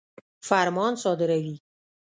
فرمان 0.47 0.95
صادروي. 0.95 1.57